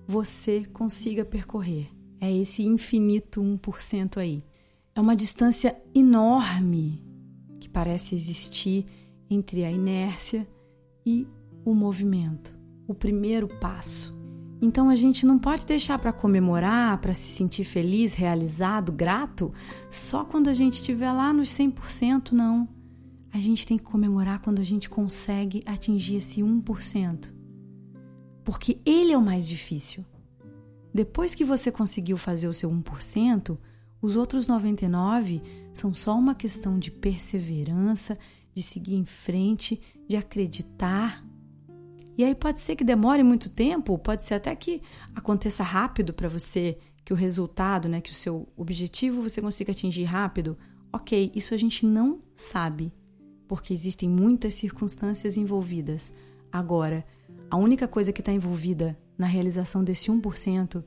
você 0.09 0.65
consiga 0.73 1.25
percorrer. 1.25 1.89
É 2.21 2.35
esse 2.35 2.65
infinito 2.65 3.41
1% 3.41 4.17
aí. 4.17 4.43
É 4.93 5.01
uma 5.01 5.15
distância 5.15 5.81
enorme 5.95 7.01
que 7.61 7.69
parece 7.69 8.17
existir 8.17 8.87
entre 9.31 9.65
a 9.65 9.71
inércia 9.71 10.45
e 11.07 11.29
o 11.65 11.73
movimento, 11.73 12.59
o 12.89 12.95
primeiro 12.95 13.47
passo. 13.47 14.18
Então 14.61 14.89
a 14.91 14.97
gente 14.97 15.25
não 15.25 15.39
pode 15.39 15.65
deixar 15.65 15.99
para 15.99 16.13
comemorar, 16.13 16.99
para 17.01 17.15
se 17.15 17.29
sentir 17.29 17.65
feliz, 17.65 18.13
realizado, 18.15 18.91
grato, 18.91 19.53
só 19.89 20.25
quando 20.25 20.49
a 20.49 20.53
gente 20.53 20.75
estiver 20.75 21.13
lá 21.13 21.33
nos 21.33 21.49
100%, 21.51 22.33
não. 22.33 22.69
A 23.33 23.39
gente 23.39 23.67
tem 23.67 23.79
que 23.79 23.85
comemorar 23.85 24.41
quando 24.41 24.59
a 24.59 24.65
gente 24.65 24.91
consegue 24.91 25.63
atingir 25.65 26.17
esse 26.17 26.41
1%. 26.41 27.33
Porque 28.45 28.81
ele 28.85 29.13
é 29.13 29.19
o 29.19 29.23
mais 29.23 29.47
difícil. 29.47 30.05
Depois 30.93 31.35
que 31.35 31.45
você 31.45 31.71
conseguiu 31.71 32.17
fazer 32.17 32.49
o 32.49 32.55
seu 32.55 32.71
1%, 32.71 33.57
os 34.01 34.17
outros 34.17 34.47
99 34.47 35.43
são 35.73 35.93
só 35.95 36.19
uma 36.19 36.35
questão 36.35 36.79
de 36.79 36.91
perseverança, 36.91 38.19
de 38.55 38.63
seguir 38.63 38.95
em 38.95 39.05
frente, 39.05 39.81
de 40.09 40.17
acreditar 40.17 41.25
e 42.19 42.25
aí 42.25 42.35
pode 42.35 42.59
ser 42.59 42.75
que 42.75 42.83
demore 42.83 43.23
muito 43.23 43.49
tempo, 43.49 43.97
pode 43.97 44.25
ser 44.25 44.35
até 44.35 44.55
que 44.57 44.83
aconteça 45.15 45.63
rápido 45.63 46.13
para 46.13 46.29
você, 46.29 46.77
que 47.05 47.13
o 47.13 47.17
resultado, 47.17 47.89
né, 47.89 48.01
que 48.01 48.11
o 48.11 48.15
seu 48.15 48.49
objetivo 48.57 49.23
você 49.23 49.41
consiga 49.41 49.71
atingir 49.71 50.03
rápido. 50.03 50.59
Ok, 50.93 51.31
isso 51.33 51.55
a 51.55 51.57
gente 51.57 51.87
não 51.87 52.21
sabe, 52.35 52.93
porque 53.47 53.73
existem 53.73 54.09
muitas 54.09 54.55
circunstâncias 54.55 55.37
envolvidas. 55.37 56.13
Agora, 56.51 57.07
a 57.49 57.57
única 57.57 57.87
coisa 57.87 58.13
que 58.13 58.21
está 58.21 58.33
envolvida 58.33 58.99
na 59.17 59.29
realização 59.29 59.85
desse 59.85 60.11
1% 60.11 60.83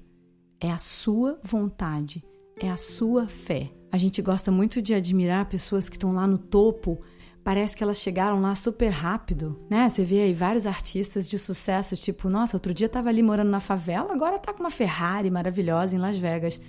é 0.60 0.70
a 0.70 0.78
sua 0.78 1.40
vontade, 1.42 2.26
é 2.58 2.70
a 2.70 2.78
sua 2.78 3.30
fé. 3.30 3.72
A 3.90 3.98
gente 3.98 4.22
gosta 4.22 4.52
muito 4.52 4.82
de 4.82 4.94
admirar 4.94 5.48
pessoas 5.48 5.88
que 5.88 5.96
estão 5.96 6.12
lá 6.12 6.28
no 6.28 6.38
topo 6.38 7.02
parece 7.44 7.76
que 7.76 7.84
elas 7.84 8.00
chegaram 8.00 8.42
lá 8.42 8.54
super 8.56 8.90
rápido, 8.90 9.60
né? 9.70 9.88
Você 9.90 10.04
vê 10.04 10.22
aí 10.22 10.34
vários 10.34 10.66
artistas 10.66 11.28
de 11.28 11.38
sucesso, 11.38 11.96
tipo, 11.96 12.30
nossa, 12.30 12.56
outro 12.56 12.74
dia 12.74 12.90
tava 12.90 13.10
ali 13.10 13.24
morando 13.24 13.50
na 13.50 13.60
favela, 13.60 14.14
agora 14.14 14.40
tá 14.40 14.54
com 14.54 14.62
uma 14.62 14.70
Ferrari 14.70 15.30
maravilhosa 15.30 15.96
em 15.96 16.00
Las 16.00 16.18
Vegas. 16.18 16.60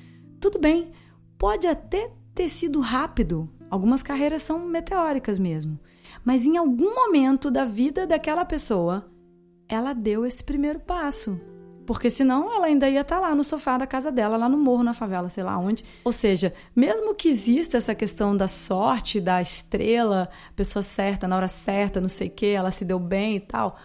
Tudo 0.41 0.59
bem, 0.59 0.91
pode 1.39 1.67
até 1.67 2.11
ter 2.35 2.49
sido 2.49 2.81
rápido. 2.81 3.49
Algumas 3.71 4.03
carreiras 4.03 4.43
são 4.43 4.59
meteóricas 4.67 5.39
mesmo. 5.39 5.79
Mas 6.25 6.45
em 6.45 6.57
algum 6.57 6.95
momento 6.95 7.51
da 7.51 7.65
vida 7.65 8.07
daquela 8.07 8.45
pessoa, 8.45 9.11
ela 9.69 9.93
deu 9.93 10.27
esse 10.27 10.43
primeiro 10.43 10.81
passo. 10.81 11.41
Porque 11.93 12.09
senão 12.09 12.51
ela 12.51 12.69
ainda 12.69 12.89
ia 12.89 13.03
estar 13.03 13.17
tá 13.17 13.21
lá 13.21 13.35
no 13.35 13.45
sofá 13.45 13.77
da 13.77 13.87
casa 13.87 14.11
dela, 14.11 14.39
lá 14.39 14.49
no 14.49 14.57
morro, 14.57 14.83
na 14.83 14.95
favela, 14.95 15.29
sei 15.29 15.45
lá 15.45 15.59
onde. 15.59 15.85
Ou 16.03 16.11
seja, 16.11 16.55
mesmo 16.75 17.15
que 17.15 17.29
exista 17.29 17.77
essa 17.77 17.95
questão 17.95 18.35
da 18.35 18.49
sorte, 18.49 19.21
da 19.21 19.43
estrela, 19.43 20.31
pessoa 20.57 20.83
certa, 20.83 21.29
na 21.29 21.37
hora 21.37 21.49
certa, 21.49 22.01
não 22.01 22.09
sei 22.09 22.29
o 22.29 22.31
que, 22.31 22.47
ela 22.47 22.71
se 22.71 22.87
deu 22.87 22.99
bem 22.99 23.37
e 23.37 23.41
tal, 23.41 23.79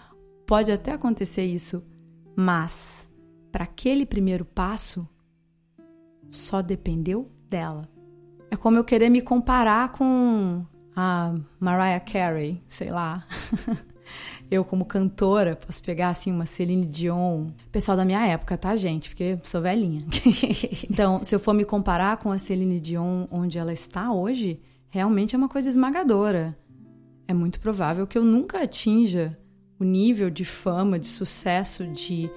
pode 0.47 0.71
até 0.71 0.93
acontecer 0.93 1.43
isso. 1.43 1.85
Mas, 2.33 3.05
para 3.51 3.65
aquele 3.65 4.05
primeiro 4.05 4.45
passo, 4.45 5.05
só 6.31 6.61
dependeu 6.61 7.29
dela. 7.49 7.89
É 8.49 8.55
como 8.55 8.77
eu 8.77 8.85
querer 8.85 9.09
me 9.09 9.21
comparar 9.21 9.91
com 9.91 10.65
a 10.95 11.35
Mariah 11.59 11.99
Carey, 11.99 12.63
sei 12.69 12.89
lá. 12.89 13.25
eu 14.49 14.63
como 14.63 14.85
cantora 14.85 15.55
posso 15.55 15.81
pegar 15.83 16.09
assim 16.09 16.31
uma 16.31 16.45
Celine 16.45 16.85
Dion, 16.85 17.47
pessoal 17.71 17.97
da 17.97 18.05
minha 18.05 18.25
época, 18.25 18.57
tá, 18.57 18.75
gente? 18.75 19.09
Porque 19.09 19.37
sou 19.43 19.61
velhinha. 19.61 20.05
então, 20.89 21.23
se 21.23 21.35
eu 21.35 21.39
for 21.39 21.53
me 21.53 21.65
comparar 21.65 22.17
com 22.17 22.31
a 22.31 22.37
Celine 22.37 22.79
Dion 22.79 23.25
onde 23.29 23.57
ela 23.57 23.73
está 23.73 24.11
hoje, 24.11 24.59
realmente 24.89 25.35
é 25.35 25.37
uma 25.37 25.49
coisa 25.49 25.69
esmagadora. 25.69 26.57
É 27.27 27.33
muito 27.33 27.59
provável 27.59 28.07
que 28.07 28.17
eu 28.17 28.23
nunca 28.23 28.63
atinja 28.63 29.37
o 29.79 29.83
nível 29.83 30.29
de 30.29 30.45
fama, 30.45 30.97
de 30.97 31.07
sucesso, 31.07 31.85
de, 31.85 32.29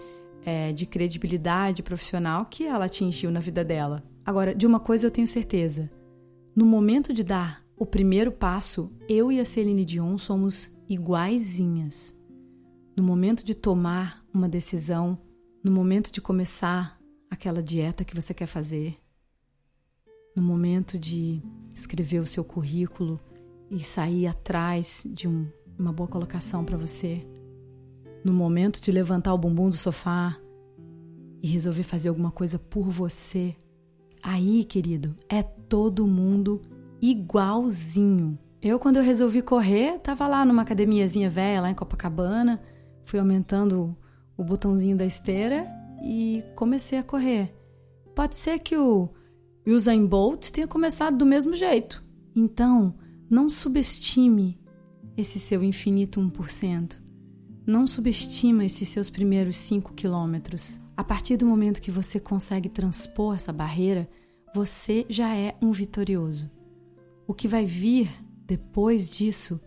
é, 0.44 0.72
de 0.72 0.86
credibilidade 0.86 1.82
profissional 1.82 2.44
que 2.44 2.66
ela 2.66 2.86
atingiu 2.86 3.30
na 3.30 3.40
vida 3.40 3.64
dela. 3.64 4.02
Agora, 4.26 4.54
de 4.54 4.66
uma 4.66 4.80
coisa 4.80 5.06
eu 5.06 5.10
tenho 5.10 5.26
certeza: 5.26 5.90
no 6.54 6.66
momento 6.66 7.14
de 7.14 7.22
dar 7.22 7.62
o 7.80 7.86
primeiro 7.86 8.30
passo, 8.30 8.92
eu 9.08 9.32
e 9.32 9.40
a 9.40 9.44
Celine 9.44 9.86
Dion 9.86 10.18
somos 10.18 10.70
iguaizinhas. 10.86 12.14
No 12.94 13.02
momento 13.02 13.42
de 13.42 13.54
tomar 13.54 14.22
uma 14.34 14.46
decisão, 14.46 15.18
no 15.64 15.72
momento 15.72 16.12
de 16.12 16.20
começar 16.20 17.00
aquela 17.30 17.62
dieta 17.62 18.04
que 18.04 18.14
você 18.14 18.34
quer 18.34 18.44
fazer, 18.44 18.98
no 20.36 20.42
momento 20.42 20.98
de 20.98 21.42
escrever 21.74 22.20
o 22.20 22.26
seu 22.26 22.44
currículo 22.44 23.18
e 23.70 23.80
sair 23.80 24.26
atrás 24.26 25.08
de 25.14 25.26
um, 25.26 25.48
uma 25.78 25.90
boa 25.90 26.06
colocação 26.06 26.62
para 26.62 26.76
você, 26.76 27.26
no 28.22 28.34
momento 28.34 28.78
de 28.78 28.92
levantar 28.92 29.32
o 29.32 29.38
bumbum 29.38 29.70
do 29.70 29.76
sofá 29.76 30.38
e 31.42 31.48
resolver 31.48 31.84
fazer 31.84 32.10
alguma 32.10 32.30
coisa 32.30 32.58
por 32.58 32.90
você, 32.90 33.56
aí, 34.22 34.64
querido, 34.64 35.16
é 35.30 35.42
todo 35.42 36.06
mundo 36.06 36.60
igualzinho. 37.00 38.38
Eu, 38.62 38.78
quando 38.78 38.96
eu 38.96 39.02
resolvi 39.02 39.40
correr, 39.40 39.98
tava 40.00 40.28
lá 40.28 40.44
numa 40.44 40.62
academiazinha 40.62 41.30
velha, 41.30 41.62
lá 41.62 41.70
em 41.70 41.74
Copacabana, 41.74 42.60
fui 43.04 43.18
aumentando 43.18 43.96
o 44.36 44.44
botãozinho 44.44 44.96
da 44.96 45.04
esteira 45.04 45.66
e 46.02 46.42
comecei 46.54 46.98
a 46.98 47.02
correr. 47.02 47.54
Pode 48.14 48.34
ser 48.34 48.58
que 48.58 48.76
o 48.76 49.08
Usain 49.66 50.04
Bolt 50.04 50.50
tenha 50.50 50.66
começado 50.66 51.16
do 51.16 51.26
mesmo 51.26 51.54
jeito. 51.54 52.04
Então, 52.34 52.94
não 53.30 53.48
subestime 53.48 54.60
esse 55.16 55.38
seu 55.38 55.62
infinito 55.62 56.20
1%. 56.20 56.98
Não 57.66 57.86
subestima 57.86 58.64
esses 58.64 58.88
seus 58.88 59.08
primeiros 59.08 59.56
5 59.56 59.94
quilômetros. 59.94 60.80
A 60.96 61.04
partir 61.04 61.36
do 61.36 61.46
momento 61.46 61.80
que 61.80 61.90
você 61.90 62.18
consegue 62.18 62.68
transpor 62.68 63.36
essa 63.36 63.52
barreira, 63.52 64.08
você 64.54 65.06
já 65.08 65.34
é 65.34 65.56
um 65.62 65.70
vitorioso. 65.70 66.50
O 67.30 67.32
que 67.32 67.46
vai 67.46 67.64
vir 67.64 68.10
depois 68.44 69.08
disso, 69.08 69.60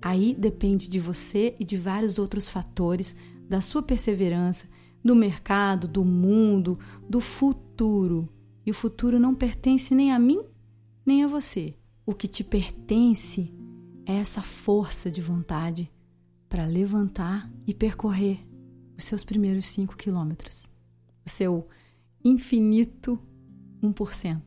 aí 0.00 0.34
depende 0.34 0.88
de 0.88 0.98
você 0.98 1.54
e 1.60 1.62
de 1.62 1.76
vários 1.76 2.18
outros 2.18 2.48
fatores, 2.48 3.14
da 3.46 3.60
sua 3.60 3.82
perseverança, 3.82 4.66
do 5.04 5.14
mercado, 5.14 5.86
do 5.86 6.02
mundo, 6.02 6.78
do 7.06 7.20
futuro. 7.20 8.26
E 8.64 8.70
o 8.70 8.74
futuro 8.74 9.20
não 9.20 9.34
pertence 9.34 9.94
nem 9.94 10.12
a 10.12 10.18
mim, 10.18 10.40
nem 11.04 11.22
a 11.22 11.28
você. 11.28 11.76
O 12.06 12.14
que 12.14 12.26
te 12.26 12.42
pertence 12.42 13.54
é 14.06 14.14
essa 14.14 14.40
força 14.40 15.10
de 15.10 15.20
vontade 15.20 15.92
para 16.48 16.64
levantar 16.64 17.52
e 17.66 17.74
percorrer 17.74 18.38
os 18.96 19.04
seus 19.04 19.22
primeiros 19.22 19.66
5 19.66 19.94
quilômetros. 19.94 20.70
O 21.22 21.28
seu 21.28 21.68
infinito 22.24 23.18
1%. 23.82 24.40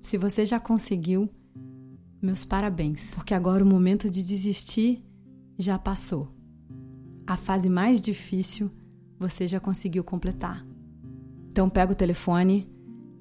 Se 0.00 0.16
você 0.16 0.46
já 0.46 0.60
conseguiu, 0.60 1.28
meus 2.24 2.44
parabéns, 2.44 3.12
porque 3.14 3.34
agora 3.34 3.62
o 3.62 3.66
momento 3.66 4.10
de 4.10 4.22
desistir 4.22 5.04
já 5.58 5.78
passou. 5.78 6.34
A 7.26 7.36
fase 7.36 7.68
mais 7.68 8.00
difícil 8.00 8.70
você 9.18 9.46
já 9.46 9.60
conseguiu 9.60 10.02
completar. 10.02 10.66
Então 11.50 11.68
pega 11.68 11.92
o 11.92 11.94
telefone, 11.94 12.66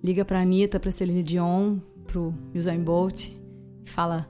liga 0.03 0.23
para 0.23 0.41
Anitta, 0.41 0.79
para 0.79 0.89
Celine 0.89 1.21
Dion, 1.21 1.79
pro 2.07 2.33
Usain 2.55 2.81
Bolt 2.81 3.31
e 3.85 3.89
fala: 3.89 4.29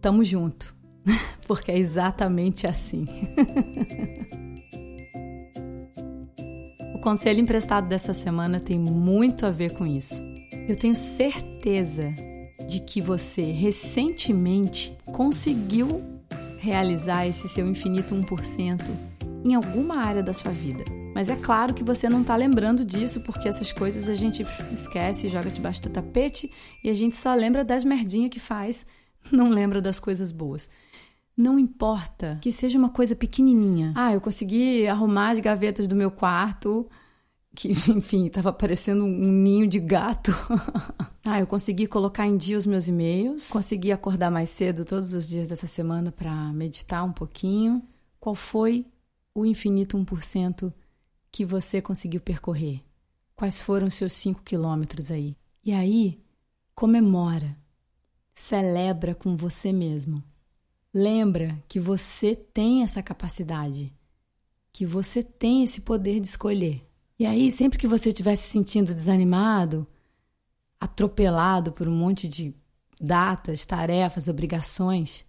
"Tamo 0.00 0.24
junto". 0.24 0.74
Porque 1.46 1.72
é 1.72 1.78
exatamente 1.78 2.66
assim. 2.66 3.04
o 6.94 6.98
conselho 7.00 7.40
emprestado 7.40 7.88
dessa 7.88 8.14
semana 8.14 8.60
tem 8.60 8.78
muito 8.78 9.44
a 9.44 9.50
ver 9.50 9.74
com 9.74 9.84
isso. 9.84 10.22
Eu 10.68 10.76
tenho 10.76 10.94
certeza 10.94 12.14
de 12.66 12.80
que 12.80 13.00
você 13.00 13.42
recentemente 13.50 14.96
conseguiu 15.06 16.02
realizar 16.58 17.26
esse 17.26 17.48
seu 17.48 17.68
infinito 17.68 18.14
1% 18.14 18.80
em 19.44 19.54
alguma 19.54 19.96
área 19.96 20.22
da 20.22 20.32
sua 20.32 20.52
vida. 20.52 20.84
Mas 21.14 21.28
é 21.28 21.36
claro 21.36 21.74
que 21.74 21.84
você 21.84 22.08
não 22.08 22.22
está 22.22 22.36
lembrando 22.36 22.84
disso, 22.84 23.20
porque 23.20 23.48
essas 23.48 23.72
coisas 23.72 24.08
a 24.08 24.14
gente 24.14 24.46
esquece, 24.72 25.28
joga 25.28 25.50
debaixo 25.50 25.82
do 25.82 25.90
tapete 25.90 26.50
e 26.82 26.88
a 26.88 26.94
gente 26.94 27.16
só 27.16 27.34
lembra 27.34 27.64
das 27.64 27.84
merdinhas 27.84 28.30
que 28.30 28.40
faz, 28.40 28.86
não 29.30 29.50
lembra 29.50 29.80
das 29.80 30.00
coisas 30.00 30.32
boas. 30.32 30.70
Não 31.36 31.58
importa 31.58 32.38
que 32.40 32.52
seja 32.52 32.78
uma 32.78 32.90
coisa 32.90 33.16
pequenininha. 33.16 33.92
Ah, 33.96 34.12
eu 34.12 34.20
consegui 34.20 34.86
arrumar 34.86 35.30
as 35.30 35.40
gavetas 35.40 35.88
do 35.88 35.96
meu 35.96 36.10
quarto, 36.10 36.88
que, 37.54 37.68
enfim, 37.90 38.26
estava 38.26 38.52
parecendo 38.52 39.04
um 39.04 39.30
ninho 39.30 39.66
de 39.66 39.78
gato. 39.78 40.32
ah, 41.24 41.40
eu 41.40 41.46
consegui 41.46 41.86
colocar 41.86 42.26
em 42.26 42.36
dia 42.36 42.56
os 42.56 42.66
meus 42.66 42.88
e-mails, 42.88 43.48
consegui 43.48 43.92
acordar 43.92 44.30
mais 44.30 44.50
cedo 44.50 44.84
todos 44.84 45.12
os 45.12 45.28
dias 45.28 45.48
dessa 45.48 45.66
semana 45.66 46.10
para 46.10 46.32
meditar 46.52 47.04
um 47.04 47.12
pouquinho. 47.12 47.82
Qual 48.18 48.34
foi 48.34 48.86
o 49.34 49.44
infinito 49.44 49.96
1% 49.96 50.72
que 51.30 51.44
você 51.44 51.80
conseguiu 51.80 52.20
percorrer? 52.20 52.82
Quais 53.34 53.60
foram 53.60 53.88
os 53.88 53.94
seus 53.94 54.12
5 54.12 54.42
quilômetros 54.42 55.10
aí? 55.10 55.36
E 55.64 55.72
aí, 55.72 56.20
comemora, 56.74 57.56
celebra 58.34 59.14
com 59.14 59.36
você 59.36 59.72
mesmo. 59.72 60.22
Lembra 60.94 61.62
que 61.68 61.80
você 61.80 62.36
tem 62.36 62.82
essa 62.82 63.02
capacidade, 63.02 63.92
que 64.72 64.84
você 64.84 65.22
tem 65.22 65.62
esse 65.62 65.80
poder 65.80 66.20
de 66.20 66.28
escolher. 66.28 66.86
E 67.18 67.26
aí, 67.26 67.50
sempre 67.50 67.78
que 67.78 67.86
você 67.86 68.08
estiver 68.08 68.34
se 68.36 68.50
sentindo 68.50 68.94
desanimado, 68.94 69.86
atropelado 70.80 71.72
por 71.72 71.86
um 71.86 71.94
monte 71.94 72.26
de 72.26 72.54
datas, 73.00 73.64
tarefas, 73.64 74.28
obrigações, 74.28 75.24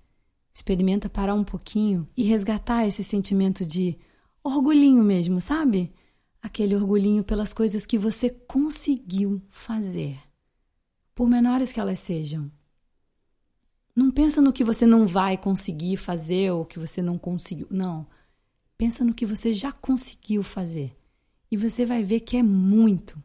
experimenta 0.53 1.09
parar 1.09 1.33
um 1.33 1.43
pouquinho 1.43 2.07
e 2.15 2.23
resgatar 2.23 2.87
esse 2.87 3.03
sentimento 3.03 3.65
de 3.65 3.97
orgulhinho 4.43 5.03
mesmo, 5.03 5.41
sabe? 5.41 5.93
Aquele 6.41 6.75
orgulhinho 6.75 7.23
pelas 7.23 7.53
coisas 7.53 7.85
que 7.85 7.97
você 7.97 8.29
conseguiu 8.29 9.41
fazer, 9.49 10.17
por 11.15 11.27
menores 11.29 11.71
que 11.71 11.79
elas 11.79 11.99
sejam. 11.99 12.51
Não 13.95 14.09
pensa 14.09 14.41
no 14.41 14.51
que 14.51 14.63
você 14.63 14.85
não 14.85 15.05
vai 15.05 15.37
conseguir 15.37 15.97
fazer 15.97 16.51
ou 16.51 16.65
que 16.65 16.79
você 16.79 17.01
não 17.01 17.17
conseguiu. 17.17 17.67
Não. 17.69 18.07
Pensa 18.75 19.05
no 19.05 19.13
que 19.13 19.25
você 19.25 19.53
já 19.53 19.71
conseguiu 19.71 20.41
fazer. 20.41 20.95
E 21.53 21.55
você 21.55 21.85
vai 21.85 22.01
ver 22.01 22.21
que 22.21 22.35
é 22.35 22.41
muito. 22.41 23.21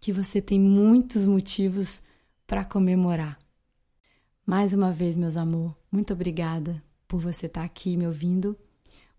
Que 0.00 0.10
você 0.10 0.40
tem 0.40 0.58
muitos 0.58 1.26
motivos 1.26 2.00
para 2.46 2.64
comemorar. 2.64 3.38
Mais 4.46 4.72
uma 4.72 4.90
vez, 4.90 5.18
meus 5.18 5.36
amor, 5.36 5.76
muito 5.92 6.14
obrigada 6.14 6.82
por 7.06 7.20
você 7.20 7.44
estar 7.44 7.60
tá 7.60 7.66
aqui 7.66 7.94
me 7.94 8.06
ouvindo. 8.06 8.58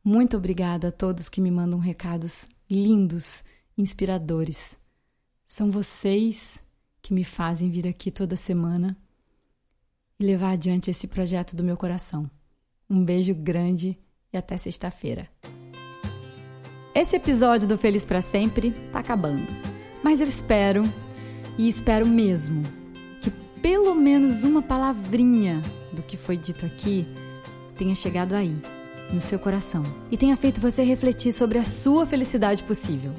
Muito 0.04 0.36
obrigada 0.36 0.88
a 0.88 0.92
todos 0.92 1.30
que 1.30 1.40
me 1.40 1.52
mandam 1.52 1.78
recados 1.78 2.50
lindos, 2.68 3.46
inspiradores. 3.78 4.76
São 5.46 5.70
vocês 5.70 6.64
que 7.04 7.14
me 7.14 7.24
fazem 7.24 7.70
vir 7.70 7.88
aqui 7.88 8.10
toda 8.10 8.36
semana 8.36 8.98
e 10.20 10.26
levar 10.26 10.54
adiante 10.54 10.90
esse 10.90 11.08
projeto 11.08 11.56
do 11.56 11.64
meu 11.64 11.78
coração. 11.78 12.28
Um 12.90 13.06
beijo 13.06 13.36
grande 13.36 13.96
e 14.34 14.38
até 14.38 14.58
sexta-feira. 14.58 15.30
Esse 16.98 17.16
episódio 17.16 17.68
do 17.68 17.78
Feliz 17.78 18.08
para 18.08 18.24
Sempre 18.24 18.72
tá 18.92 18.98
acabando, 18.98 19.46
mas 20.02 20.20
eu 20.20 20.26
espero, 20.26 20.82
e 21.56 21.70
espero 21.70 22.08
mesmo, 22.08 22.64
que 23.22 23.30
pelo 23.62 23.94
menos 23.94 24.44
uma 24.44 24.64
palavrinha 24.64 25.62
do 25.92 26.02
que 26.02 26.18
foi 26.18 26.36
dito 26.36 26.66
aqui 26.66 27.08
tenha 27.76 27.94
chegado 27.94 28.34
aí, 28.34 28.56
no 29.14 29.22
seu 29.22 29.38
coração, 29.38 29.84
e 30.10 30.18
tenha 30.18 30.36
feito 30.36 30.60
você 30.60 30.82
refletir 30.82 31.32
sobre 31.34 31.60
a 31.60 31.64
sua 31.64 32.04
felicidade 32.04 32.64
possível. 32.64 33.14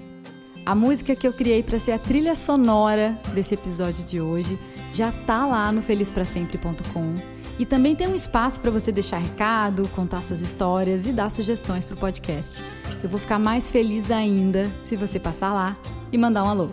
A 0.66 0.74
música 0.74 1.14
que 1.14 1.28
eu 1.28 1.32
criei 1.32 1.62
para 1.62 1.78
ser 1.78 1.92
a 1.92 2.00
trilha 2.00 2.34
sonora 2.34 3.16
desse 3.32 3.54
episódio 3.54 4.02
de 4.02 4.20
hoje 4.20 4.58
já 4.92 5.12
tá 5.24 5.46
lá 5.46 5.70
no 5.70 5.82
felizprasempre.com 5.82 7.14
e 7.60 7.64
também 7.64 7.94
tem 7.94 8.08
um 8.08 8.16
espaço 8.16 8.58
para 8.58 8.72
você 8.72 8.90
deixar 8.90 9.18
recado, 9.18 9.88
contar 9.90 10.20
suas 10.24 10.40
histórias 10.40 11.06
e 11.06 11.12
dar 11.12 11.30
sugestões 11.30 11.84
para 11.84 11.94
o 11.94 11.98
podcast. 11.98 12.60
Eu 13.02 13.08
vou 13.08 13.18
ficar 13.18 13.38
mais 13.38 13.70
feliz 13.70 14.10
ainda 14.10 14.64
se 14.84 14.96
você 14.96 15.20
passar 15.20 15.52
lá 15.52 15.76
e 16.12 16.18
mandar 16.18 16.44
um 16.44 16.48
alô. 16.48 16.68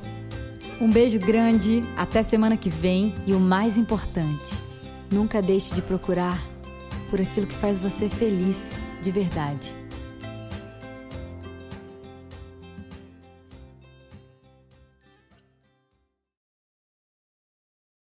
Um 0.81 0.89
beijo 0.89 1.19
grande, 1.19 1.81
até 1.95 2.23
semana 2.23 2.57
que 2.57 2.69
vem 2.69 3.13
e 3.25 3.33
o 3.33 3.39
mais 3.39 3.77
importante, 3.77 4.55
nunca 5.11 5.41
deixe 5.41 5.73
de 5.73 5.81
procurar 5.81 6.41
por 7.09 7.21
aquilo 7.21 7.47
que 7.47 7.55
faz 7.55 7.77
você 7.77 8.09
feliz 8.09 8.71
de 9.01 9.11
verdade. 9.11 9.84